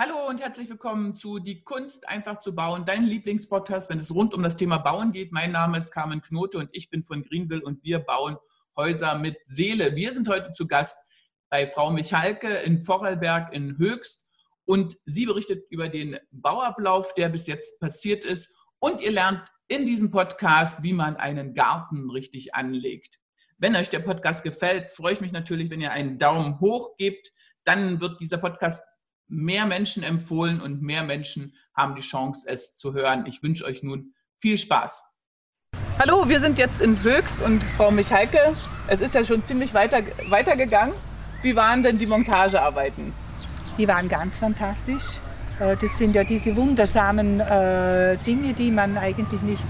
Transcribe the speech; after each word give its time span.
Hallo 0.00 0.28
und 0.28 0.40
herzlich 0.40 0.70
willkommen 0.70 1.16
zu 1.16 1.40
Die 1.40 1.64
Kunst 1.64 2.08
einfach 2.08 2.38
zu 2.38 2.54
bauen, 2.54 2.84
dein 2.86 3.02
Lieblingspodcast, 3.02 3.90
wenn 3.90 3.98
es 3.98 4.14
rund 4.14 4.32
um 4.32 4.44
das 4.44 4.56
Thema 4.56 4.78
Bauen 4.78 5.10
geht. 5.10 5.32
Mein 5.32 5.50
Name 5.50 5.76
ist 5.76 5.90
Carmen 5.90 6.22
Knote 6.22 6.58
und 6.58 6.68
ich 6.70 6.88
bin 6.88 7.02
von 7.02 7.24
Greenville 7.24 7.64
und 7.64 7.82
wir 7.82 7.98
bauen 7.98 8.36
Häuser 8.76 9.18
mit 9.18 9.38
Seele. 9.46 9.96
Wir 9.96 10.12
sind 10.12 10.28
heute 10.28 10.52
zu 10.52 10.68
Gast 10.68 10.96
bei 11.50 11.66
Frau 11.66 11.90
Michalke 11.90 12.46
in 12.58 12.80
Vorarlberg 12.80 13.52
in 13.52 13.76
Höchst 13.76 14.30
und 14.66 14.96
sie 15.04 15.26
berichtet 15.26 15.64
über 15.68 15.88
den 15.88 16.16
Bauablauf, 16.30 17.12
der 17.14 17.28
bis 17.28 17.48
jetzt 17.48 17.80
passiert 17.80 18.24
ist 18.24 18.54
und 18.78 19.00
ihr 19.00 19.10
lernt 19.10 19.42
in 19.66 19.84
diesem 19.84 20.12
Podcast, 20.12 20.84
wie 20.84 20.92
man 20.92 21.16
einen 21.16 21.54
Garten 21.54 22.08
richtig 22.08 22.54
anlegt. 22.54 23.18
Wenn 23.56 23.74
euch 23.74 23.90
der 23.90 23.98
Podcast 23.98 24.44
gefällt, 24.44 24.92
freue 24.92 25.14
ich 25.14 25.20
mich 25.20 25.32
natürlich, 25.32 25.70
wenn 25.70 25.80
ihr 25.80 25.90
einen 25.90 26.18
Daumen 26.18 26.60
hoch 26.60 26.96
gebt. 26.98 27.32
Dann 27.64 28.00
wird 28.00 28.20
dieser 28.20 28.38
Podcast 28.38 28.84
mehr 29.28 29.66
Menschen 29.66 30.02
empfohlen 30.02 30.60
und 30.60 30.82
mehr 30.82 31.04
Menschen 31.04 31.54
haben 31.74 31.94
die 31.94 32.02
Chance, 32.02 32.46
es 32.48 32.76
zu 32.76 32.94
hören. 32.94 33.26
Ich 33.26 33.42
wünsche 33.42 33.64
euch 33.64 33.82
nun 33.82 34.14
viel 34.40 34.58
Spaß. 34.58 35.02
Hallo, 35.98 36.28
wir 36.28 36.40
sind 36.40 36.58
jetzt 36.58 36.80
in 36.80 37.02
Höchst 37.02 37.40
und 37.40 37.62
Frau 37.76 37.90
Michalke, 37.90 38.56
es 38.86 39.00
ist 39.00 39.14
ja 39.14 39.24
schon 39.24 39.44
ziemlich 39.44 39.74
weiter, 39.74 40.02
weitergegangen. 40.28 40.94
Wie 41.42 41.54
waren 41.54 41.82
denn 41.82 41.98
die 41.98 42.06
Montagearbeiten? 42.06 43.12
Die 43.76 43.86
waren 43.86 44.08
ganz 44.08 44.38
fantastisch. 44.38 45.20
Äh, 45.60 45.76
das 45.76 45.98
sind 45.98 46.14
ja 46.14 46.24
diese 46.24 46.56
wundersamen 46.56 47.40
äh, 47.40 48.16
Dinge, 48.18 48.54
die 48.54 48.70
man 48.70 48.96
eigentlich 48.96 49.42
nicht 49.42 49.62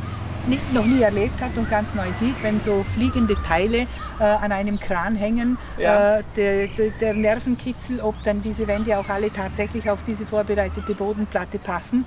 noch 0.72 0.84
nie 0.84 1.02
erlebt 1.02 1.40
hat 1.40 1.56
und 1.56 1.70
ganz 1.70 1.94
neu 1.94 2.12
sieht, 2.18 2.42
wenn 2.42 2.60
so 2.60 2.84
fliegende 2.94 3.36
Teile 3.46 3.86
äh, 4.18 4.24
an 4.24 4.52
einem 4.52 4.78
Kran 4.78 5.16
hängen, 5.16 5.58
ja. 5.76 6.18
äh, 6.18 6.22
der, 6.36 6.66
der, 6.68 6.90
der, 6.90 7.14
Nervenkitzel, 7.14 8.00
ob 8.00 8.14
dann 8.24 8.42
diese 8.42 8.66
Wände 8.66 8.98
auch 8.98 9.08
alle 9.08 9.32
tatsächlich 9.32 9.88
auf 9.88 10.00
diese 10.06 10.26
vorbereitete 10.26 10.94
Bodenplatte 10.94 11.58
passen. 11.58 12.04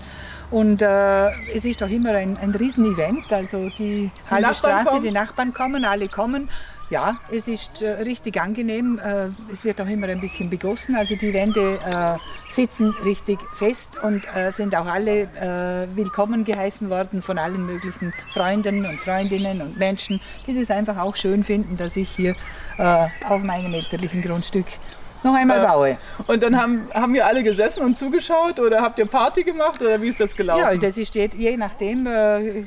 Und 0.50 0.82
äh, 0.82 1.30
es 1.56 1.64
ist 1.64 1.82
doch 1.82 1.90
immer 1.90 2.12
ein, 2.12 2.38
ein 2.38 2.52
Riesenevent, 2.52 3.32
also 3.32 3.70
die 3.78 4.12
halbe 4.30 4.54
Straße, 4.54 4.90
kommen. 4.90 5.04
die 5.04 5.12
Nachbarn 5.12 5.54
kommen, 5.54 5.86
alle 5.86 6.08
kommen 6.08 6.50
ja, 6.92 7.18
es 7.32 7.48
ist 7.48 7.82
äh, 7.82 7.90
richtig 7.90 8.40
angenehm. 8.40 9.00
Äh, 9.00 9.30
es 9.52 9.64
wird 9.64 9.80
auch 9.80 9.88
immer 9.88 10.08
ein 10.10 10.20
bisschen 10.20 10.50
begossen. 10.50 10.96
Also 10.96 11.16
die 11.16 11.34
Wände 11.34 11.80
äh, 11.86 12.18
sitzen 12.52 12.94
richtig 13.06 13.40
fest 13.56 13.98
und 14.04 14.24
äh, 14.36 14.52
sind 14.52 14.76
auch 14.76 14.86
alle 14.86 15.22
äh, 15.22 15.96
willkommen 15.96 16.44
geheißen 16.44 16.90
worden 16.90 17.22
von 17.22 17.38
allen 17.38 17.66
möglichen 17.66 18.14
Freunden 18.34 18.86
und 18.86 19.00
Freundinnen 19.00 19.62
und 19.62 19.80
Menschen, 19.80 20.20
die 20.46 20.54
das 20.54 20.70
einfach 20.70 20.98
auch 20.98 21.16
schön 21.16 21.46
finden, 21.46 21.78
dass 21.78 21.96
ich 21.96 22.10
hier 22.10 22.36
äh, 22.78 23.08
auf 23.28 23.42
meinem 23.42 23.74
elterlichen 23.74 24.22
Grundstück 24.22 24.66
noch 25.24 25.34
einmal 25.36 25.66
baue. 25.66 25.98
Und 26.28 26.44
dann 26.44 26.60
haben, 26.60 26.88
haben 26.94 27.14
wir 27.14 27.26
alle 27.26 27.44
gesessen 27.44 27.84
und 27.84 27.98
zugeschaut 27.98 28.60
oder 28.60 28.82
habt 28.82 28.98
ihr 29.00 29.06
Party 29.06 29.44
gemacht 29.44 29.82
oder 29.82 30.02
wie 30.02 30.08
ist 30.08 30.20
das 30.20 30.36
gelaufen? 30.36 30.62
Ja, 30.62 30.76
das 30.76 30.98
ist 30.98 31.16
je 31.16 31.58
nachdem 31.58 32.08
äh, 32.08 32.64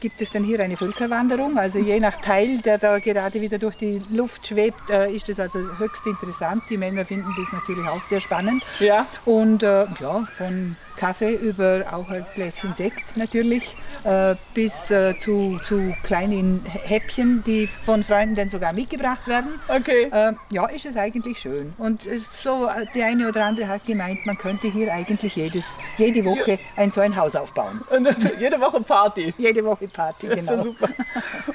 gibt 0.00 0.20
es 0.20 0.30
dann 0.30 0.44
hier 0.44 0.60
eine 0.60 0.76
Völkerwanderung. 0.76 1.58
Also 1.58 1.78
je 1.78 2.00
nach 2.00 2.16
Teil, 2.20 2.58
der 2.58 2.78
da 2.78 2.98
gerade 2.98 3.40
wieder 3.40 3.58
durch 3.58 3.76
die 3.76 4.02
Luft 4.10 4.46
schwebt, 4.46 4.90
äh, 4.90 5.10
ist 5.10 5.28
das 5.28 5.40
also 5.40 5.58
höchst 5.78 6.06
interessant. 6.06 6.62
Die 6.70 6.76
Männer 6.76 7.04
finden 7.04 7.34
das 7.36 7.52
natürlich 7.52 7.86
auch 7.88 8.02
sehr 8.04 8.20
spannend. 8.20 8.62
Ja. 8.80 9.06
Und 9.24 9.62
äh, 9.62 9.86
ja, 10.00 10.26
von 10.36 10.76
Kaffee 10.96 11.34
über 11.34 11.84
auch 11.92 12.08
ein 12.08 12.24
Gläschen 12.34 12.74
Sekt 12.74 13.16
natürlich, 13.16 13.76
äh, 14.04 14.34
bis 14.54 14.90
äh, 14.90 15.18
zu, 15.18 15.60
zu 15.64 15.94
kleinen 16.02 16.64
Häppchen, 16.64 17.42
die 17.44 17.66
von 17.66 18.04
Freunden 18.04 18.34
dann 18.34 18.48
sogar 18.48 18.72
mitgebracht 18.72 19.26
werden. 19.26 19.60
Okay. 19.68 20.08
Äh, 20.10 20.32
ja, 20.50 20.66
ist 20.66 20.86
es 20.86 20.96
eigentlich 20.96 21.38
schön. 21.38 21.74
Und 21.84 22.08
so 22.42 22.70
die 22.94 23.02
eine 23.02 23.28
oder 23.28 23.44
andere 23.44 23.68
hat 23.68 23.84
gemeint, 23.84 24.24
man 24.24 24.38
könnte 24.38 24.68
hier 24.68 24.90
eigentlich 24.90 25.36
jedes, 25.36 25.66
jede 25.98 26.24
Woche 26.24 26.58
ein 26.76 26.90
so 26.90 27.02
ein 27.02 27.14
Haus 27.14 27.36
aufbauen. 27.36 27.82
Und 27.90 28.08
jede 28.40 28.58
Woche 28.58 28.80
Party. 28.80 29.34
Jede 29.36 29.62
Woche 29.62 29.86
Party, 29.86 30.28
genau. 30.28 30.40
Das 30.40 30.64
ist 30.64 30.64
genau. 30.64 30.76
super. 30.80 30.88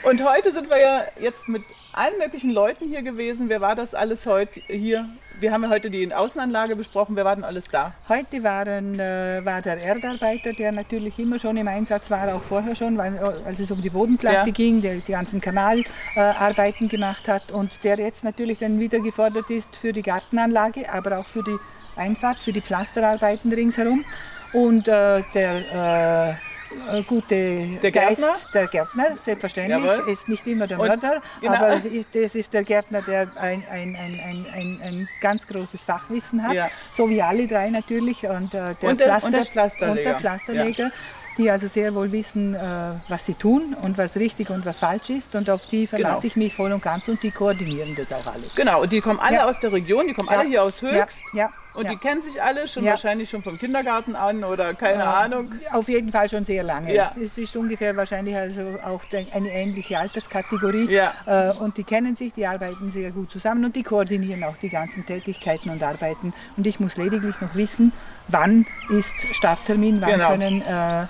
Und 0.04 0.24
heute 0.24 0.52
sind 0.52 0.70
wir 0.70 0.80
ja 0.80 1.06
jetzt 1.20 1.50
mit 1.50 1.64
allen 1.94 2.16
möglichen 2.20 2.52
Leuten 2.52 2.88
hier 2.88 3.02
gewesen. 3.02 3.50
Wer 3.50 3.60
war 3.60 3.74
das 3.74 3.96
alles 3.96 4.28
heute 4.28 4.62
hier? 4.68 5.10
Wir 5.40 5.52
haben 5.52 5.64
ja 5.64 5.70
heute 5.70 5.90
die 5.90 6.14
Außenanlage 6.14 6.76
besprochen. 6.76 7.16
Wer 7.16 7.26
war 7.26 7.36
denn 7.36 7.44
alles 7.44 7.70
da? 7.70 7.94
Heute 8.08 8.44
waren, 8.44 9.00
äh, 9.00 9.42
war 9.44 9.62
der 9.62 9.78
Erdarbeiter, 9.78 10.54
der 10.54 10.72
natürlich 10.72 11.18
immer 11.20 11.40
schon 11.40 11.58
im 11.58 11.68
Einsatz 11.68 12.12
war, 12.12 12.34
auch 12.34 12.42
vorher 12.42 12.76
schon, 12.76 12.98
weil, 12.98 13.18
als 13.46 13.60
es 13.60 13.72
um 13.72 13.82
die 13.82 13.90
Bodenplatte 13.90 14.50
ja. 14.50 14.54
ging, 14.54 14.82
der 14.82 14.96
die 14.96 15.12
ganzen 15.12 15.42
Kanalarbeiten 15.42 16.88
äh, 16.88 16.90
gemacht 16.90 17.28
hat 17.28 17.52
und 17.52 17.84
der 17.84 17.98
jetzt 17.98 18.24
natürlich 18.24 18.60
dann 18.60 18.80
wieder 18.80 19.00
gefordert 19.00 19.50
ist 19.50 19.76
für 19.76 19.94
die 19.94 20.02
Gartenanlage, 20.02 20.92
aber 20.92 21.20
auch 21.20 21.26
für 21.26 21.44
die 21.44 21.58
Einfahrt, 21.96 22.42
für 22.44 22.54
die 22.54 22.62
Pflasterarbeiten 22.62 23.52
ringsherum. 23.52 24.06
Und 24.54 24.88
äh, 24.88 25.24
der 25.34 26.40
äh, 26.72 27.04
gute 27.04 27.80
der 27.82 27.92
Geist, 27.92 28.50
der 28.54 28.68
Gärtner, 28.68 29.18
selbstverständlich, 29.18 29.84
Jawohl. 29.84 30.12
ist 30.12 30.28
nicht 30.28 30.46
immer 30.48 30.68
der 30.68 30.78
Mörder, 30.78 31.22
genau. 31.42 31.54
aber 31.54 31.82
das 32.14 32.36
ist 32.36 32.54
der 32.54 32.64
Gärtner, 32.64 33.02
der 33.02 33.28
ein, 33.38 33.64
ein, 33.70 33.96
ein, 33.96 34.46
ein, 34.54 34.80
ein, 34.84 35.10
ganz 35.22 35.48
großes 35.48 35.84
Fachwissen 35.84 36.44
hat, 36.44 36.54
ja. 36.54 36.70
so 36.92 37.10
wie 37.10 37.22
alle 37.22 37.48
drei 37.48 37.70
natürlich, 37.70 38.26
und, 38.26 38.54
äh, 38.54 38.76
der, 38.82 38.90
und 38.90 39.00
der, 39.00 39.08
Pflaster, 39.08 39.28
und 39.28 39.34
der 39.34 39.46
Pflasterleger. 39.46 39.92
Und 39.92 40.06
der 40.06 40.18
Pflasterleger. 40.18 40.84
Ja 40.86 40.92
die 41.40 41.50
also 41.50 41.68
sehr 41.68 41.96
wohl 41.96 42.12
wissen, 42.12 42.54
äh, 42.54 42.60
was 43.08 43.26
sie 43.26 43.34
tun 43.34 43.76
und 43.82 43.98
was 43.98 44.18
richtig 44.18 44.50
und 44.50 44.66
was 44.66 44.80
falsch 44.80 45.10
ist. 45.10 45.36
Und 45.36 45.50
auf 45.50 45.66
die 45.68 45.88
verlasse 45.88 46.22
genau. 46.22 46.28
ich 46.28 46.36
mich 46.36 46.54
voll 46.54 46.72
und 46.74 46.84
ganz 46.84 47.08
und 47.08 47.24
die 47.24 47.32
koordinieren 47.32 47.96
das 47.96 48.12
auch 48.12 48.28
alles. 48.28 48.56
Genau, 48.56 48.82
und 48.82 48.92
die 48.92 49.00
kommen 49.00 49.20
alle 49.20 49.38
ja. 49.38 49.46
aus 49.46 49.60
der 49.60 49.72
Region, 49.72 50.08
die 50.08 50.14
kommen 50.14 50.30
ja. 50.30 50.40
alle 50.40 50.50
hier 50.50 50.64
aus 50.64 50.82
Höchst. 50.82 51.22
Ja. 51.34 51.50
Und 51.80 51.86
ja. 51.86 51.92
die 51.92 51.98
kennen 51.98 52.22
sich 52.22 52.44
alle 52.44 52.68
schon 52.68 52.84
ja. 52.84 52.92
wahrscheinlich 52.92 53.30
schon 53.30 53.42
vom 53.42 53.58
Kindergarten 53.58 54.14
an 54.14 54.44
oder 54.44 54.74
keine 54.74 55.04
äh, 55.04 55.06
Ahnung. 55.06 55.54
Auf 55.72 55.88
jeden 55.88 56.12
Fall 56.12 56.28
schon 56.28 56.44
sehr 56.44 56.62
lange. 56.62 56.94
Ja. 56.94 57.14
Es 57.18 57.38
ist 57.38 57.56
ungefähr 57.56 57.96
wahrscheinlich 57.96 58.36
also 58.36 58.78
auch 58.86 59.02
eine 59.32 59.50
ähnliche 59.50 59.98
Alterskategorie. 59.98 60.92
Ja. 60.92 61.14
Äh, 61.26 61.54
und 61.54 61.78
die 61.78 61.86
kennen 61.86 62.18
sich, 62.18 62.34
die 62.34 62.46
arbeiten 62.46 62.92
sehr 62.92 63.12
gut 63.12 63.32
zusammen 63.32 63.64
und 63.64 63.78
die 63.78 63.84
koordinieren 63.84 64.44
auch 64.44 64.58
die 64.58 64.68
ganzen 64.68 65.06
Tätigkeiten 65.06 65.70
und 65.70 65.82
Arbeiten. 65.82 66.34
Und 66.58 66.68
ich 66.68 66.82
muss 66.82 66.98
lediglich 66.98 67.40
noch 67.40 67.56
wissen, 67.56 67.94
wann 68.28 68.66
ist 68.90 69.16
Starttermin, 69.32 70.02
wann 70.02 70.12
genau. 70.12 70.32
können 70.32 70.62
äh, 70.62 71.08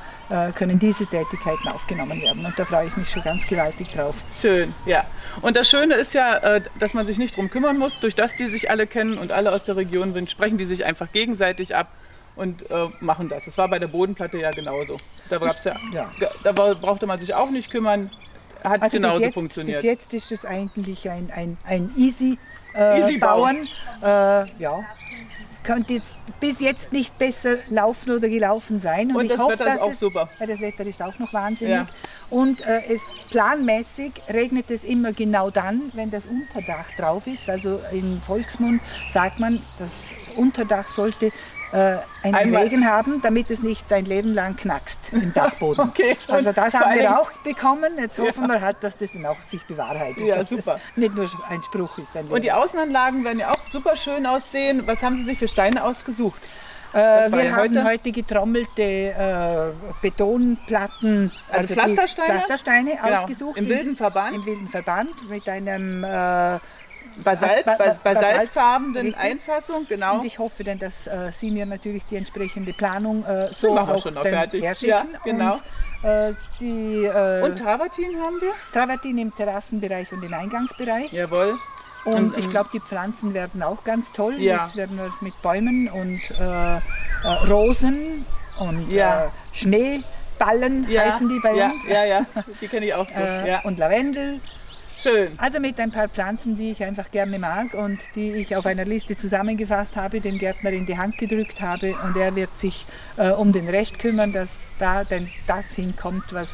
können 0.55 0.79
diese 0.79 1.05
Tätigkeiten 1.05 1.67
aufgenommen 1.69 2.21
werden. 2.21 2.45
Und 2.45 2.57
da 2.57 2.65
freue 2.65 2.87
ich 2.87 2.95
mich 2.97 3.09
schon 3.09 3.23
ganz 3.23 3.47
gewaltig 3.47 3.91
drauf. 3.91 4.15
Schön, 4.31 4.73
ja. 4.85 5.03
Und 5.41 5.55
das 5.55 5.69
Schöne 5.69 5.95
ist 5.95 6.13
ja, 6.13 6.37
äh, 6.37 6.61
dass 6.77 6.93
man 6.93 7.05
sich 7.05 7.17
nicht 7.17 7.35
darum 7.35 7.49
kümmern 7.49 7.77
muss. 7.77 7.99
Durch 7.99 8.15
das 8.15 8.35
die 8.35 8.47
sich 8.47 8.69
alle 8.69 8.87
kennen 8.87 9.17
und 9.17 9.31
alle 9.31 9.51
aus 9.51 9.63
der 9.63 9.75
Region 9.75 10.13
sind, 10.13 10.29
sprechen 10.29 10.57
die 10.57 10.65
sich 10.65 10.85
einfach 10.85 11.11
gegenseitig 11.11 11.75
ab 11.75 11.87
und 12.35 12.69
äh, 12.69 12.87
machen 12.99 13.29
das. 13.29 13.45
Das 13.45 13.57
war 13.57 13.67
bei 13.67 13.79
der 13.79 13.87
Bodenplatte 13.87 14.37
ja 14.37 14.51
genauso. 14.51 14.97
Da, 15.29 15.37
gab's 15.37 15.63
ja, 15.63 15.75
ja. 15.91 16.09
da 16.43 16.51
brauchte 16.51 17.05
man 17.05 17.19
sich 17.19 17.35
auch 17.35 17.49
nicht 17.49 17.71
kümmern. 17.71 18.09
Hat 18.63 18.81
also 18.81 18.97
genauso 18.97 19.17
bis 19.17 19.25
jetzt, 19.25 19.33
funktioniert. 19.33 19.81
Bis 19.81 19.83
jetzt 19.83 20.13
ist 20.13 20.31
es 20.31 20.45
eigentlich 20.45 21.09
ein, 21.09 21.31
ein, 21.33 21.57
ein 21.65 21.91
easy, 21.95 22.37
äh, 22.75 22.99
easy. 22.99 23.15
Äh, 23.15 24.45
ja, 24.57 24.85
könnte 25.69 25.93
jetzt 25.93 26.15
bis 26.39 26.61
jetzt 26.61 26.91
nicht 26.91 27.15
besser 27.19 27.57
laufen 27.69 28.09
oder 28.09 28.27
gelaufen 28.27 28.79
sein. 28.79 29.11
Und, 29.11 29.17
und 29.17 29.27
das 29.29 29.37
hoffe, 29.37 29.59
Wetter 29.59 29.75
ist 29.75 29.81
auch 29.81 29.91
es, 29.91 29.99
super. 29.99 30.29
Ja, 30.39 30.47
das 30.47 30.59
Wetter 30.61 30.83
ist 30.83 30.99
auch 30.99 31.19
noch 31.19 31.31
wahnsinnig. 31.31 31.75
Ja. 31.75 31.87
Und 32.31 32.61
äh, 32.61 32.81
es 32.91 33.03
planmäßig 33.29 34.13
regnet 34.33 34.71
es 34.71 34.83
immer 34.83 35.13
genau 35.13 35.51
dann, 35.51 35.91
wenn 35.93 36.09
das 36.09 36.23
Unterdach 36.25 36.87
drauf 36.97 37.27
ist. 37.27 37.47
Also 37.47 37.81
im 37.91 38.19
Volksmund 38.21 38.81
sagt 39.07 39.39
man, 39.39 39.61
das 39.77 40.11
Unterdach 40.37 40.89
sollte 40.89 41.31
äh, 41.71 41.97
einen 42.23 42.35
Einmal. 42.35 42.63
Regen 42.63 42.87
haben, 42.87 43.21
damit 43.21 43.49
es 43.51 43.61
nicht 43.61 43.91
ein 43.93 44.05
Leben 44.05 44.33
lang 44.33 44.55
knackst 44.55 44.99
im 45.11 45.33
Dachboden. 45.33 45.79
okay. 45.89 46.17
Also 46.27 46.51
das 46.51 46.73
haben 46.73 46.97
wir 46.97 47.19
auch 47.19 47.31
bekommen. 47.43 47.93
Jetzt 47.99 48.17
hoffen 48.19 48.43
ja. 48.43 48.55
wir 48.55 48.61
halt, 48.61 48.77
dass 48.81 48.97
das 48.97 49.11
dann 49.11 49.25
auch 49.25 49.41
sich 49.41 49.63
bewahrheitet. 49.65 50.25
Ja, 50.25 50.43
super. 50.43 50.79
Nicht 50.95 51.15
nur 51.15 51.29
ein 51.49 51.63
Spruch 51.63 51.97
ist. 51.97 52.15
Ein 52.15 52.27
Und 52.27 52.43
die 52.43 52.51
Außenanlagen 52.51 53.23
werden 53.23 53.39
ja 53.39 53.51
auch 53.51 53.71
super 53.71 53.95
schön 53.95 54.25
aussehen. 54.25 54.83
Was 54.85 55.03
haben 55.03 55.17
Sie 55.17 55.23
sich 55.23 55.37
für 55.37 55.47
Steine 55.47 55.83
ausgesucht? 55.83 56.41
Äh, 56.91 57.31
wir 57.31 57.51
haben 57.51 57.57
heute, 57.57 57.83
heute 57.83 58.11
getrommelte 58.11 58.81
äh, 58.81 59.71
Betonplatten, 60.01 61.31
also, 61.51 61.61
also 61.61 61.73
Pflastersteine, 61.75 62.27
Pflastersteine 62.27 62.97
genau. 63.01 63.15
ausgesucht. 63.15 63.57
Im 63.57 63.69
wilden 63.69 63.95
Verband? 63.95 64.35
Im 64.35 64.45
wilden 64.45 64.67
Verband 64.67 65.29
mit 65.29 65.47
einem 65.47 66.03
äh, 66.03 66.57
Basalt, 67.23 67.65
Bas 67.65 67.97
basaltfarbenen 67.99 69.15
Einfassung, 69.15 69.85
genau. 69.87 70.19
Und 70.19 70.25
ich 70.25 70.39
hoffe 70.39 70.63
dann, 70.63 70.79
dass 70.79 71.07
äh, 71.07 71.31
Sie 71.31 71.51
mir 71.51 71.65
natürlich 71.65 72.03
die 72.09 72.15
entsprechende 72.15 72.73
Planung 72.73 73.25
äh, 73.25 73.53
so 73.53 73.77
auch 73.77 74.01
schon 74.01 74.13
noch 74.13 74.23
fertig. 74.23 74.63
herschicken. 74.63 75.09
Ja, 75.13 75.19
genau. 75.23 75.53
Und, 75.53 76.09
äh, 76.09 76.33
die, 76.59 77.05
äh, 77.05 77.41
und 77.43 77.57
Travertin 77.57 78.17
haben 78.23 78.39
wir? 78.41 78.53
Travertin 78.71 79.17
im 79.17 79.35
Terrassenbereich 79.35 80.11
und 80.13 80.23
im 80.23 80.33
Eingangsbereich. 80.33 81.11
Jawohl. 81.11 81.57
Und, 82.05 82.15
und 82.15 82.37
ich 82.37 82.49
glaube, 82.49 82.69
die 82.73 82.79
Pflanzen 82.79 83.33
werden 83.33 83.61
auch 83.61 83.83
ganz 83.83 84.11
toll. 84.11 84.35
Ja. 84.39 84.57
Das 84.57 84.75
werden 84.75 84.97
wir 84.97 85.13
mit 85.21 85.39
Bäumen 85.41 85.89
und 85.89 86.21
äh, 86.39 86.77
äh, 86.77 86.79
Rosen 87.49 88.25
und 88.57 88.93
ja. 88.93 89.31
Schneeballen 89.51 90.89
ja. 90.89 91.03
heißen 91.03 91.27
die 91.27 91.39
bei 91.39 91.53
uns. 91.53 91.85
Ja, 91.85 92.05
ja, 92.05 92.25
die 92.61 92.67
kenne 92.67 92.85
ich 92.85 92.93
auch 92.93 93.07
so. 93.07 93.67
Und 93.67 93.77
Lavendel 93.77 94.39
Schön. 95.01 95.29
Also 95.37 95.59
mit 95.59 95.79
ein 95.79 95.91
paar 95.91 96.09
Pflanzen, 96.09 96.55
die 96.57 96.71
ich 96.71 96.83
einfach 96.83 97.09
gerne 97.09 97.39
mag 97.39 97.73
und 97.73 97.99
die 98.15 98.33
ich 98.33 98.55
auf 98.55 98.65
einer 98.65 98.83
Liste 98.85 99.15
zusammengefasst 99.15 99.95
habe, 99.95 100.19
dem 100.19 100.37
Gärtner 100.37 100.71
in 100.71 100.85
die 100.85 100.97
Hand 100.97 101.17
gedrückt 101.17 101.61
habe 101.61 101.95
und 102.03 102.17
er 102.17 102.35
wird 102.35 102.57
sich 102.59 102.85
äh, 103.17 103.29
um 103.29 103.53
den 103.53 103.69
Rest 103.69 103.97
kümmern, 103.97 104.33
dass 104.33 104.59
da 104.77 105.03
denn 105.05 105.29
das 105.47 105.71
hinkommt, 105.73 106.25
was 106.31 106.51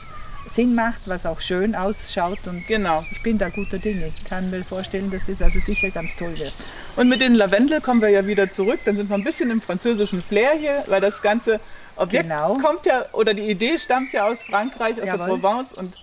Sinn 0.47 0.75
macht, 0.75 1.01
was 1.07 1.25
auch 1.25 1.41
schön 1.41 1.73
ausschaut 1.73 2.37
und 2.45 2.67
Genau. 2.67 3.03
ich 3.11 3.23
bin 3.23 3.39
da 3.39 3.49
guter 3.49 3.79
Dinge. 3.79 4.11
Ich 4.15 4.25
kann 4.25 4.47
mir 4.51 4.63
vorstellen, 4.63 5.09
dass 5.09 5.25
das 5.25 5.41
also 5.41 5.59
sicher 5.59 5.89
ganz 5.89 6.15
toll 6.15 6.37
wird. 6.37 6.53
Und 6.95 7.09
mit 7.09 7.21
den 7.21 7.33
Lavendel 7.33 7.81
kommen 7.81 7.99
wir 8.01 8.09
ja 8.09 8.27
wieder 8.27 8.51
zurück. 8.51 8.79
Dann 8.85 8.95
sind 8.95 9.09
wir 9.09 9.15
ein 9.15 9.23
bisschen 9.23 9.49
im 9.49 9.59
französischen 9.59 10.21
Flair 10.21 10.53
hier, 10.53 10.83
weil 10.85 11.01
das 11.01 11.23
ganze 11.23 11.59
Objekt 11.95 12.29
Genau. 12.29 12.59
kommt 12.59 12.85
ja, 12.85 13.05
oder 13.13 13.33
die 13.33 13.49
Idee 13.49 13.79
stammt 13.79 14.13
ja 14.13 14.27
aus 14.27 14.43
Frankreich, 14.43 14.97
aus 14.97 15.05
der 15.05 15.15
Jawohl. 15.15 15.39
Provence. 15.39 15.73
Und 15.73 15.95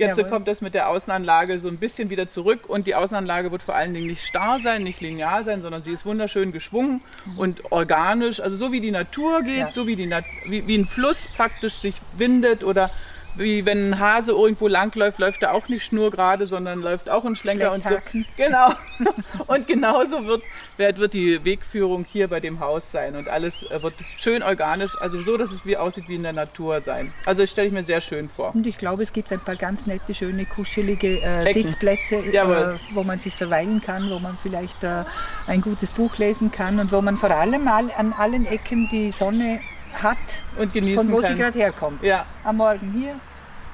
jetzt 0.00 0.16
Jawohl. 0.18 0.30
kommt 0.30 0.48
das 0.48 0.60
mit 0.60 0.74
der 0.74 0.88
Außenanlage 0.88 1.58
so 1.58 1.68
ein 1.68 1.76
bisschen 1.78 2.10
wieder 2.10 2.28
zurück. 2.28 2.68
Und 2.68 2.86
die 2.86 2.94
Außenanlage 2.94 3.52
wird 3.52 3.62
vor 3.62 3.74
allen 3.76 3.94
Dingen 3.94 4.08
nicht 4.08 4.24
starr 4.26 4.58
sein, 4.58 4.82
nicht 4.82 5.00
linear 5.00 5.44
sein, 5.44 5.62
sondern 5.62 5.82
sie 5.82 5.92
ist 5.92 6.04
wunderschön 6.06 6.50
geschwungen 6.52 7.00
und 7.36 7.70
organisch. 7.70 8.40
Also 8.40 8.56
so 8.56 8.72
wie 8.72 8.80
die 8.80 8.90
Natur 8.90 9.42
geht, 9.42 9.58
Ja. 9.58 9.72
so 9.72 9.86
wie, 9.86 9.96
die 9.96 10.06
Nat 10.06 10.24
wie, 10.46 10.66
wie 10.66 10.76
ein 10.78 10.86
Fluss 10.86 11.28
praktisch 11.28 11.74
sich 11.74 11.94
windet 12.16 12.64
oder 12.64 12.90
wie 13.36 13.66
wenn 13.66 13.90
ein 13.90 13.98
Hase 13.98 14.32
irgendwo 14.32 14.68
langläuft, 14.68 15.18
läuft 15.18 15.42
er 15.42 15.54
auch 15.54 15.68
nicht 15.68 15.84
schnurgerade, 15.84 16.46
sondern 16.46 16.80
läuft 16.80 17.10
auch 17.10 17.24
in 17.24 17.36
Schlenker 17.36 17.72
und 17.72 17.84
so. 17.86 17.96
Genau. 18.36 18.72
Und 19.46 19.66
genauso 19.66 20.26
wird, 20.26 20.42
wird 20.76 21.14
die 21.14 21.44
Wegführung 21.44 22.04
hier 22.04 22.28
bei 22.28 22.40
dem 22.40 22.60
Haus 22.60 22.90
sein. 22.90 23.16
Und 23.16 23.28
alles 23.28 23.62
äh, 23.64 23.82
wird 23.82 23.94
schön 24.16 24.42
organisch, 24.42 24.92
also 25.00 25.22
so, 25.22 25.36
dass 25.36 25.52
es 25.52 25.64
wie 25.64 25.76
aussieht 25.76 26.04
wie 26.08 26.16
in 26.16 26.22
der 26.22 26.32
Natur 26.32 26.82
sein. 26.82 27.12
Also 27.24 27.42
das 27.42 27.50
stelle 27.50 27.68
ich 27.68 27.72
mir 27.72 27.82
sehr 27.82 28.00
schön 28.00 28.28
vor. 28.28 28.54
Und 28.54 28.66
ich 28.66 28.78
glaube, 28.78 29.02
es 29.02 29.12
gibt 29.12 29.32
ein 29.32 29.40
paar 29.40 29.56
ganz 29.56 29.86
nette, 29.86 30.14
schöne, 30.14 30.44
kuschelige 30.44 31.20
äh. 31.20 31.52
Sitzplätze, 31.52 32.16
äh, 32.16 32.78
wo 32.92 33.02
man 33.02 33.18
sich 33.18 33.34
verweilen 33.34 33.80
kann, 33.80 34.10
wo 34.10 34.18
man 34.18 34.36
vielleicht 34.42 34.84
äh, 34.84 35.04
ein 35.46 35.60
gutes 35.60 35.90
Buch 35.90 36.18
lesen 36.18 36.50
kann 36.50 36.78
und 36.78 36.92
wo 36.92 37.00
man 37.00 37.16
vor 37.16 37.30
allem 37.30 37.64
mal 37.64 37.90
an 37.96 38.12
allen 38.12 38.46
Ecken 38.46 38.88
die 38.90 39.10
Sonne 39.12 39.60
hat, 40.02 40.18
Und 40.58 40.72
genießen 40.72 41.04
von 41.04 41.12
wo 41.12 41.20
sie 41.20 41.28
kann. 41.28 41.38
gerade 41.38 41.58
herkommt. 41.58 42.02
Ja, 42.02 42.24
Am 42.44 42.56
Morgen 42.56 42.92
hier, 42.92 43.14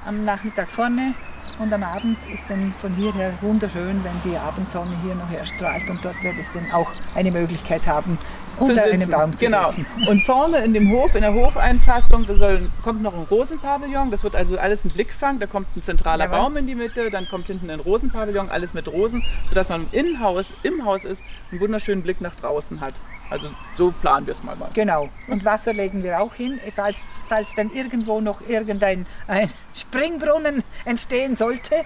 am 0.05 0.25
Nachmittag 0.25 0.71
vorne 0.71 1.15
und 1.59 1.73
am 1.73 1.83
Abend 1.83 2.19
ist 2.33 2.45
dann 2.49 2.75
von 2.79 2.95
hierher 2.95 3.33
wunderschön, 3.41 4.03
wenn 4.05 4.31
die 4.31 4.37
Abendsonne 4.37 4.91
hier 5.03 5.15
noch 5.15 5.31
erstrahlt 5.31 5.89
und 5.89 6.05
dort 6.05 6.23
werde 6.23 6.41
ich 6.41 6.47
dann 6.53 6.71
auch 6.73 6.91
eine 7.15 7.31
Möglichkeit 7.31 7.87
haben, 7.87 8.19
unter 8.59 8.85
einem 8.85 9.11
Baum 9.11 9.37
zu 9.37 9.45
genau. 9.45 9.69
sitzen. 9.71 9.87
Und 10.09 10.23
vorne 10.25 10.59
in 10.59 10.75
dem 10.75 10.91
Hof, 10.91 11.15
in 11.15 11.23
der 11.23 11.35
Hofeinfassung, 11.35 12.27
da 12.27 12.35
soll, 12.35 12.71
kommt 12.83 13.03
noch 13.03 13.15
ein 13.15 13.27
Rosenpavillon. 13.31 14.11
Das 14.11 14.25
wird 14.25 14.35
also 14.35 14.59
alles 14.59 14.85
ein 14.85 14.91
Blickfang. 14.91 15.39
Da 15.39 15.47
kommt 15.47 15.69
ein 15.77 15.83
zentraler 15.83 16.25
Jawohl. 16.25 16.39
Baum 16.39 16.57
in 16.57 16.67
die 16.67 16.75
Mitte, 16.75 17.11
dann 17.11 17.29
kommt 17.29 17.47
hinten 17.47 17.71
ein 17.71 17.81
Rosenpavillon, 17.81 18.49
alles 18.49 18.75
mit 18.75 18.89
Rosen, 18.89 19.23
sodass 19.49 19.69
man 19.69 19.87
im 19.93 20.21
Haus, 20.21 20.55
im 20.63 20.85
Haus 20.85 21.05
ist, 21.05 21.23
einen 21.51 21.61
wunderschönen 21.61 22.03
Blick 22.03 22.21
nach 22.21 22.35
draußen 22.37 22.81
hat. 22.81 22.95
Also 23.31 23.51
so 23.75 23.91
planen 23.91 24.27
wir 24.27 24.33
es 24.33 24.43
mal. 24.43 24.57
mal. 24.57 24.71
Genau. 24.75 25.09
Und 25.29 25.45
Wasser 25.45 25.73
legen 25.73 26.03
wir 26.03 26.21
auch 26.21 26.35
hin, 26.35 26.61
falls, 26.75 27.03
falls 27.29 27.55
dann 27.55 27.71
irgendwo 27.73 28.21
noch 28.21 28.41
irgendein 28.49 29.07
ein 29.27 29.49
Springbrunnen 29.75 30.63
entstehen 30.85 31.37
sollte. 31.37 31.85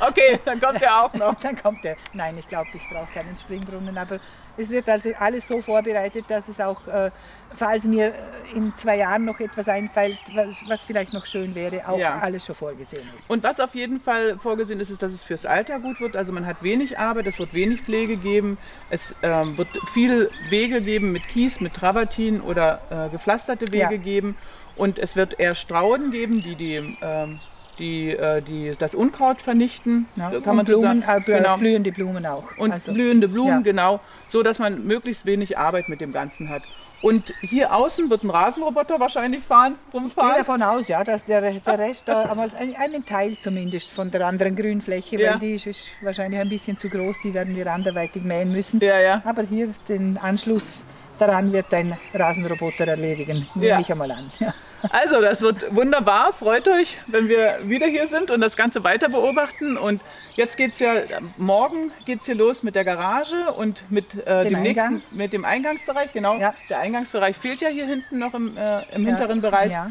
Okay, 0.00 0.38
dann 0.44 0.60
kommt 0.60 0.82
er 0.82 1.04
auch 1.04 1.14
noch. 1.14 1.34
Dann 1.40 1.56
kommt 1.60 1.84
er. 1.84 1.96
Nein, 2.12 2.36
ich 2.38 2.48
glaube, 2.48 2.68
ich 2.74 2.82
brauche 2.90 3.10
keinen 3.12 3.36
Springbrunnen, 3.36 3.96
aber 3.96 4.18
es 4.60 4.70
wird 4.70 4.88
also 4.88 5.10
alles 5.18 5.46
so 5.48 5.60
vorbereitet, 5.60 6.24
dass 6.28 6.48
es 6.48 6.60
auch, 6.60 6.86
äh, 6.86 7.10
falls 7.54 7.86
mir 7.86 8.08
äh, 8.14 8.56
in 8.56 8.74
zwei 8.76 8.96
Jahren 8.98 9.24
noch 9.24 9.40
etwas 9.40 9.68
einfällt, 9.68 10.18
was, 10.34 10.48
was 10.68 10.84
vielleicht 10.84 11.12
noch 11.12 11.24
schön 11.26 11.54
wäre, 11.54 11.88
auch 11.88 11.98
Ja. 11.98 12.18
alles 12.18 12.44
schon 12.46 12.54
vorgesehen 12.54 13.08
ist. 13.16 13.30
Und 13.30 13.42
was 13.42 13.58
auf 13.60 13.74
jeden 13.74 14.00
Fall 14.00 14.38
vorgesehen 14.38 14.80
ist, 14.80 14.90
ist, 14.90 15.02
dass 15.02 15.12
es 15.12 15.24
fürs 15.24 15.46
Alter 15.46 15.78
gut 15.80 16.00
wird. 16.00 16.16
Also 16.16 16.32
man 16.32 16.46
hat 16.46 16.62
wenig 16.62 16.98
Arbeit, 16.98 17.26
es 17.26 17.38
wird 17.38 17.54
wenig 17.54 17.80
Pflege 17.80 18.16
geben. 18.16 18.58
Es 18.90 19.14
ähm, 19.22 19.56
wird 19.56 19.68
viel 19.92 20.30
Wege 20.48 20.80
geben 20.82 21.12
mit 21.12 21.26
Kies, 21.28 21.60
mit 21.60 21.74
Travertin 21.74 22.40
oder 22.40 22.80
äh, 22.90 23.08
gepflasterte 23.10 23.72
Wege 23.72 23.94
Ja. 23.94 23.96
geben. 23.96 24.36
Und 24.76 24.98
es 24.98 25.16
wird 25.16 25.38
eher 25.38 25.54
Strauden 25.54 26.10
geben, 26.10 26.42
die, 26.42 26.54
die, 26.56 26.96
ähm, 27.02 27.38
die, 27.78 28.10
äh, 28.10 28.42
die 28.42 28.74
das 28.78 28.94
Unkraut 28.94 29.40
vernichten. 29.40 30.06
Ja, 30.16 30.30
Kann 30.30 30.42
man 30.56 30.60
und 30.60 30.68
so 30.68 30.80
Blumen, 30.80 31.02
sagen. 31.02 31.22
äh, 31.22 31.24
Genau. 31.38 31.56
blühende 31.56 31.92
Blumen 31.92 32.26
auch. 32.26 32.44
Und 32.58 32.72
Also, 32.72 32.92
blühende 32.92 33.28
Blumen, 33.28 33.50
ja. 33.50 33.60
genau. 33.60 34.00
So, 34.28 34.42
dass 34.42 34.58
man 34.58 34.84
möglichst 34.86 35.26
wenig 35.26 35.56
Arbeit 35.58 35.88
mit 35.88 36.00
dem 36.00 36.12
Ganzen 36.12 36.48
hat. 36.50 36.62
Und 37.02 37.32
hier 37.40 37.74
außen 37.74 38.10
wird 38.10 38.24
ein 38.24 38.30
Rasenroboter 38.30 39.00
wahrscheinlich 39.00 39.42
fahren, 39.42 39.76
Ich 39.86 39.92
gehe 39.92 40.00
rumfahren. 40.02 40.34
davon 40.36 40.62
aus, 40.62 40.86
ja, 40.88 41.02
dass 41.02 41.24
der, 41.24 41.40
der 41.40 41.78
Rest, 41.78 42.02
da 42.06 42.24
einmal 42.24 42.50
ein- 42.58 42.76
einen 42.76 43.06
Teil 43.06 43.38
zumindest 43.38 43.90
von 43.90 44.10
der 44.10 44.26
anderen 44.26 44.54
Grünfläche, 44.54 45.18
Ja. 45.18 45.32
weil 45.32 45.38
die 45.38 45.54
ist, 45.54 45.66
ist 45.66 45.88
wahrscheinlich 46.02 46.38
ein 46.38 46.50
bisschen 46.50 46.76
zu 46.76 46.90
groß, 46.90 47.16
die 47.24 47.32
werden 47.32 47.56
wir 47.56 47.66
anderweitig 47.72 48.22
mähen 48.24 48.52
müssen. 48.52 48.80
Ja, 48.80 48.98
ja. 49.00 49.22
Aber 49.24 49.42
hier 49.44 49.68
den 49.88 50.18
Anschluss 50.18 50.84
daran 51.18 51.50
wird 51.52 51.72
ein 51.72 51.96
Rasenroboter 52.12 52.86
erledigen, 52.86 53.46
nehme 53.54 53.66
Ja. 53.68 53.80
ich 53.80 53.90
einmal 53.90 54.10
an. 54.10 54.30
Ja. 54.38 54.52
Also, 54.90 55.20
das 55.20 55.42
wird 55.42 55.74
wunderbar. 55.74 56.32
Freut 56.32 56.66
euch, 56.68 56.98
wenn 57.06 57.28
wir 57.28 57.58
wieder 57.64 57.86
hier 57.86 58.08
sind 58.08 58.30
und 58.30 58.40
das 58.40 58.56
Ganze 58.56 58.82
weiter 58.84 59.08
beobachten. 59.08 59.76
Und 59.76 60.00
jetzt 60.36 60.56
geht 60.56 60.72
es 60.72 60.78
ja, 60.78 60.94
morgen 61.36 61.92
geht 62.06 62.20
es 62.20 62.26
hier 62.26 62.34
los 62.34 62.62
mit 62.62 62.74
der 62.74 62.84
Garage 62.84 63.52
und 63.52 63.84
mit 63.90 64.14
äh, 64.26 64.44
dem, 64.44 64.54
Dem 64.54 64.62
nächsten, 64.62 65.02
mit 65.10 65.32
dem 65.32 65.44
Eingangsbereich. 65.44 66.12
Genau, 66.12 66.38
Ja. 66.38 66.54
der 66.68 66.78
Eingangsbereich 66.80 67.36
fehlt 67.36 67.60
ja 67.60 67.68
hier 67.68 67.86
hinten 67.86 68.18
noch 68.18 68.34
im, 68.34 68.56
äh, 68.56 68.82
im 68.94 69.04
hinteren 69.06 69.40
Bereich. 69.40 69.72
Ja. 69.72 69.90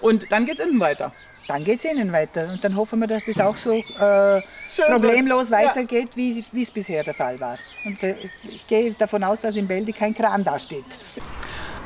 Und 0.00 0.32
dann 0.32 0.46
geht 0.46 0.58
es 0.58 0.66
innen 0.66 0.80
weiter. 0.80 1.12
Dann 1.48 1.64
geht 1.64 1.84
es 1.84 1.84
innen 1.90 2.12
weiter 2.12 2.48
und 2.52 2.62
dann 2.62 2.76
hoffen 2.76 3.00
wir, 3.00 3.08
dass 3.08 3.24
das 3.24 3.40
auch 3.40 3.56
so 3.56 3.72
äh, 3.74 4.40
problemlos. 4.86 5.48
Ja. 5.50 5.58
weitergeht, 5.58 6.10
wie 6.14 6.44
wie 6.52 6.62
es 6.62 6.70
bisher 6.70 7.02
der 7.02 7.14
Fall 7.14 7.40
war. 7.40 7.58
Und 7.84 8.02
äh, 8.02 8.14
ich 8.44 8.66
gehe 8.68 8.92
davon 8.92 9.24
aus, 9.24 9.40
dass 9.40 9.56
in 9.56 9.66
Bälde 9.66 9.92
kein 9.92 10.14
Kran 10.14 10.44
dasteht. 10.44 10.84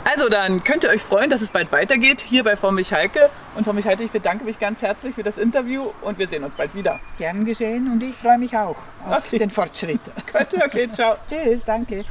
Also, 0.05 0.29
dann 0.29 0.63
könnt 0.65 0.85
ihr 0.85 0.91
euch 0.91 1.03
freuen, 1.03 1.31
dass 1.31 1.41
es 1.41 1.51
bald 1.51 1.73
weitergeht 1.73 2.21
hier 2.21 2.45
bei 2.45 2.57
Frau 2.57 2.71
Michalke. 2.71 3.31
Und 3.55 3.65
Frau 3.65 3.73
Michalke, 3.73 4.03
ich 4.03 4.11
bedanke 4.11 4.45
mich 4.45 4.59
ganz 4.59 4.83
herzlich 4.83 5.15
für 5.15 5.23
das 5.23 5.39
Interview 5.39 5.91
und 6.03 6.19
wir 6.19 6.29
sehen 6.29 6.45
uns 6.45 6.55
bald 6.55 6.75
wieder. 6.75 7.01
Gern 7.19 7.45
geschehen 7.47 7.91
und 7.91 8.03
ich 8.03 8.15
freue 8.15 8.39
mich 8.39 8.57
auch 8.57 8.77
auf 9.09 9.25
Okay. 9.27 9.39
den 9.39 9.51
Fortschritt. 9.51 10.01
Gut, 10.33 10.63
okay, 10.63 10.89
ciao. 10.93 11.17
Tschüss, 11.29 11.65
danke. 11.65 12.05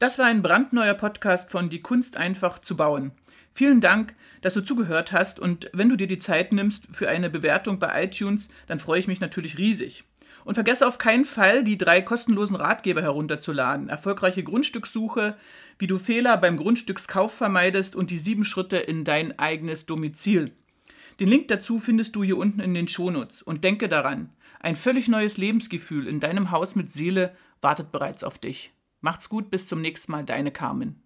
Das 0.00 0.18
war 0.18 0.26
ein 0.26 0.42
brandneuer 0.42 0.94
Podcast 0.94 1.50
von 1.50 1.70
Die 1.70 1.80
Kunst 1.80 2.16
einfach 2.16 2.58
zu 2.58 2.76
bauen. 2.76 3.12
Vielen 3.54 3.80
Dank, 3.80 4.14
dass 4.40 4.54
du 4.54 4.60
zugehört 4.62 5.12
hast 5.12 5.38
und 5.38 5.70
wenn 5.72 5.88
du 5.88 5.96
dir 5.96 6.08
die 6.08 6.18
Zeit 6.18 6.52
nimmst 6.52 6.88
für 6.90 7.08
eine 7.08 7.30
Bewertung 7.30 7.78
bei 7.78 8.02
iTunes, 8.02 8.48
dann 8.66 8.80
freue 8.80 8.98
ich 8.98 9.06
mich 9.06 9.20
natürlich 9.20 9.58
riesig. 9.58 10.04
Und 10.44 10.54
vergesse 10.54 10.86
auf 10.86 10.98
keinen 10.98 11.24
Fall, 11.24 11.64
die 11.64 11.78
drei 11.78 12.02
kostenlosen 12.02 12.56
Ratgeber 12.56 13.02
herunterzuladen. 13.02 13.88
Erfolgreiche 13.88 14.42
Grundstückssuche, 14.42 15.36
wie 15.78 15.86
du 15.86 15.98
Fehler 15.98 16.36
beim 16.36 16.56
Grundstückskauf 16.56 17.32
vermeidest 17.32 17.94
und 17.96 18.10
die 18.10 18.18
sieben 18.18 18.44
Schritte 18.44 18.76
in 18.76 19.04
dein 19.04 19.38
eigenes 19.38 19.86
Domizil. 19.86 20.52
Den 21.20 21.28
Link 21.28 21.48
dazu 21.48 21.78
findest 21.78 22.16
du 22.16 22.24
hier 22.24 22.38
unten 22.38 22.60
in 22.60 22.74
den 22.74 22.88
Shownotes. 22.88 23.42
Und 23.42 23.64
denke 23.64 23.88
daran, 23.88 24.30
ein 24.60 24.76
völlig 24.76 25.08
neues 25.08 25.36
Lebensgefühl 25.36 26.06
in 26.06 26.20
deinem 26.20 26.50
Haus 26.50 26.74
mit 26.76 26.92
Seele 26.92 27.34
wartet 27.60 27.92
bereits 27.92 28.24
auf 28.24 28.38
dich. 28.38 28.70
Macht's 29.00 29.28
gut, 29.28 29.50
bis 29.50 29.66
zum 29.66 29.80
nächsten 29.80 30.12
Mal, 30.12 30.24
deine 30.24 30.52
Carmen. 30.52 31.01